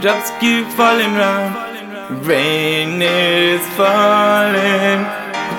Drops 0.00 0.30
keep 0.40 0.66
falling 0.78 1.12
round. 1.12 2.26
Rain 2.26 3.02
is 3.02 3.60
falling. 3.76 5.04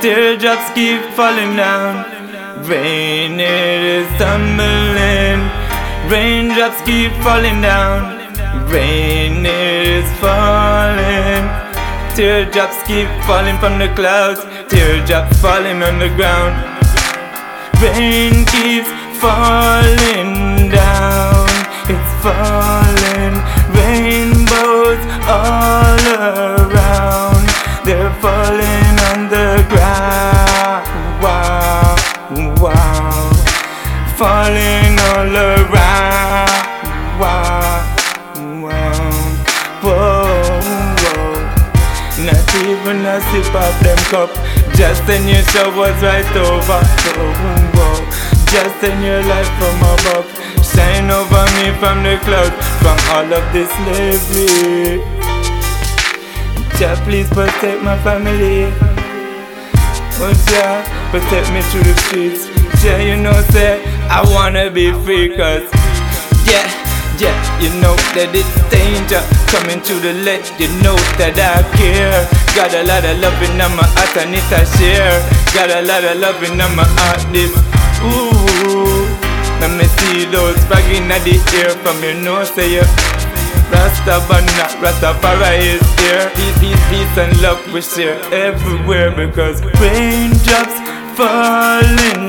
Teardrops 0.02 0.72
keep 0.74 1.00
falling 1.14 1.56
down. 1.56 2.06
Rain 2.68 3.40
is 3.40 4.08
tumbling. 4.18 5.42
Raindrops 6.10 6.82
keep 6.82 7.12
falling 7.22 7.62
down. 7.62 8.18
Rain 8.72 9.46
is 9.46 10.10
falling. 10.20 11.46
Teardrops 12.16 12.82
keep 12.88 13.10
falling 13.28 13.60
from 13.60 13.78
the 13.78 13.94
clouds. 13.94 14.42
Teardrops 14.70 15.40
falling 15.40 15.84
on 15.84 16.00
the 16.00 16.10
ground. 16.18 16.58
Rain 17.80 18.44
keeps 18.48 18.90
falling 19.22 20.72
down. 20.72 21.48
It's 21.94 22.24
falling. 22.24 22.61
Falling 34.22 35.00
all 35.18 35.34
around. 35.34 35.66
Wow, 37.18 37.82
wow. 38.62 39.02
Whoa, 39.82 40.62
whoa. 41.02 41.34
Not 42.22 42.50
even 42.54 43.02
a 43.02 43.18
sip 43.34 43.50
of 43.50 43.74
them 43.82 43.98
cup. 44.14 44.30
Just 44.78 45.10
in 45.10 45.26
your 45.28 45.42
showers 45.50 45.98
right 46.06 46.36
over. 46.38 46.82
Whoa, 47.18 47.34
whoa. 47.74 47.98
Just 48.46 48.84
in 48.84 49.02
your 49.02 49.24
life 49.24 49.50
from 49.58 49.82
above. 49.90 50.30
Shine 50.62 51.10
over 51.10 51.46
me 51.58 51.74
from 51.82 52.04
the 52.04 52.22
clouds. 52.22 52.54
From 52.78 53.00
all 53.18 53.26
of 53.26 53.46
this 53.52 53.74
slavery. 53.74 55.02
Jah, 56.78 56.94
please 57.06 57.28
protect 57.30 57.82
my 57.82 57.98
family. 58.04 58.70
Oh 60.22 60.34
Jah, 60.46 60.86
protect 61.10 61.52
me 61.52 61.62
through 61.64 61.92
the 61.92 61.96
streets. 62.02 62.61
Jah, 62.82 62.98
you 62.98 63.16
know, 63.16 63.38
say 63.54 63.78
I 64.10 64.26
wanna 64.34 64.72
be 64.72 64.90
free, 65.06 65.30
cause 65.38 65.70
yeah, 66.50 66.66
yeah, 67.22 67.38
you 67.62 67.70
know 67.78 67.94
that 68.18 68.34
it's 68.34 68.50
danger 68.74 69.22
coming 69.54 69.86
to 69.86 69.94
the 70.02 70.18
let 70.26 70.42
you 70.58 70.66
know 70.82 70.98
that 71.22 71.38
I 71.38 71.62
care. 71.78 72.26
Got 72.58 72.74
a 72.74 72.82
lot 72.82 73.06
of 73.06 73.22
love 73.22 73.38
in 73.46 73.62
my 73.62 73.86
heart, 73.86 74.18
I 74.18 74.26
need 74.26 74.42
to 74.50 74.66
share. 74.82 75.14
Got 75.54 75.70
a 75.70 75.86
lot 75.86 76.02
of 76.02 76.18
love 76.18 76.42
in 76.42 76.58
my 76.58 76.82
heart, 76.98 77.22
this 77.30 77.54
ooh. 78.02 79.06
Let 79.62 79.78
me 79.78 79.86
see 80.02 80.26
those 80.34 80.58
flag 80.66 80.90
in 80.90 81.06
the 81.06 81.38
air 81.62 81.70
from 81.86 82.02
your 82.02 82.18
nose, 82.18 82.50
say 82.50 82.82
you. 82.82 82.86
Rasta 83.70 84.26
but 84.26 84.42
not 84.58 84.74
Rastafari 84.82 85.78
is 85.78 85.86
here. 86.02 86.34
Peace, 86.34 86.58
peace, 86.58 86.84
peace 86.90 87.16
and 87.22 87.34
love 87.46 87.62
we 87.72 87.82
share 87.82 88.18
everywhere 88.34 89.14
because 89.14 89.62
raindrops 89.78 90.76
falling 91.16 92.21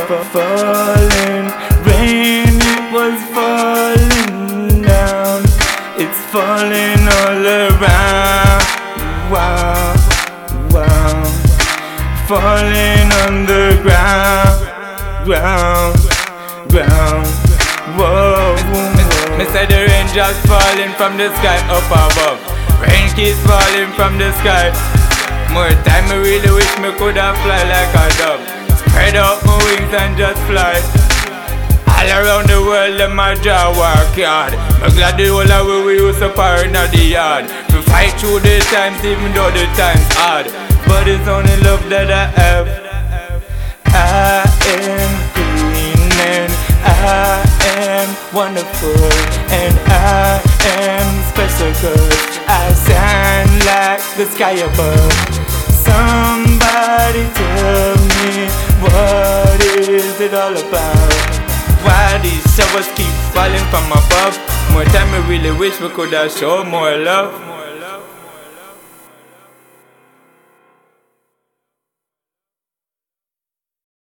falling. 0.00 1.46
Rain 1.86 2.58
it 2.58 2.92
was 2.92 3.14
falling 3.30 4.82
down, 4.82 5.42
it's 5.96 6.18
falling 6.34 6.98
all 7.22 7.46
around. 7.46 8.64
Wow, 9.30 9.94
wow, 10.70 11.24
falling 12.26 13.08
on 13.22 13.46
the 13.46 13.78
ground, 13.82 14.58
ground, 15.24 15.96
ground. 16.70 17.26
Whoa, 17.94 18.56
whoa. 18.72 18.94
Say 19.54 19.66
the 19.66 19.86
raindrops 19.86 20.40
falling 20.50 20.92
from 20.98 21.16
the 21.16 21.30
sky 21.38 21.58
up 21.70 21.86
above. 21.86 22.40
Rain 22.82 23.08
keeps 23.14 23.38
falling 23.46 23.92
from 23.94 24.18
the 24.18 24.32
sky. 24.40 24.72
More 25.52 25.70
time, 25.86 26.10
I 26.10 26.16
really 26.16 26.50
wish 26.50 26.78
me 26.78 26.90
coulda 26.98 27.34
fly 27.44 27.62
like 27.70 27.94
a 27.94 28.18
dove. 28.18 28.63
Spread 29.04 29.16
out 29.16 29.44
my 29.44 29.52
wings 29.64 29.92
and 29.92 30.16
just 30.16 30.40
fly. 30.48 30.80
All 31.92 32.08
around 32.08 32.48
the 32.48 32.56
world, 32.64 32.98
them 32.98 33.14
my 33.14 33.34
draw 33.34 33.68
work 33.76 34.16
hard. 34.16 34.56
Me 34.80 34.88
glad 34.96 35.18
the 35.18 35.28
whole 35.28 35.44
of 35.44 35.84
we 35.84 36.00
used 36.00 36.20
to 36.20 36.32
in 36.64 36.72
the 36.72 37.04
yard. 37.04 37.44
We 37.68 37.82
fight 37.82 38.16
through 38.16 38.40
the 38.40 38.64
times, 38.72 39.04
even 39.04 39.34
though 39.34 39.50
the 39.50 39.68
times 39.76 40.08
hard. 40.16 40.46
But 40.88 41.06
it's 41.06 41.28
only 41.28 41.52
love 41.60 41.84
that 41.92 42.08
I 42.08 42.32
have. 42.32 42.66
I 43.92 44.48
am 44.72 45.12
and 46.24 46.52
I 46.88 47.44
am 47.76 48.08
wonderful 48.32 49.04
and 49.52 49.76
I 49.84 50.40
am 50.80 51.12
special 51.28 51.72
cause 51.76 52.40
I 52.48 52.72
shine 52.88 53.52
like 53.68 54.00
the 54.16 54.24
sky 54.32 54.64
above. 54.64 55.12
Somebody 55.84 57.28
tell 57.36 57.96
me 58.00 58.53
it 60.24 60.32
all 60.34 60.56
about? 60.56 61.12
Why 61.84 62.18
these 62.22 62.44
showers 62.56 62.88
keep 62.96 63.14
falling 63.36 63.64
from 63.68 63.84
above? 63.92 64.34
More 64.72 64.84
time 64.84 65.12
I 65.12 65.20
really 65.28 65.52
wish 65.52 65.78
we 65.80 65.88
could 65.90 66.12
have 66.14 66.32
shown 66.32 66.68
more 66.68 66.96
love. 66.96 67.53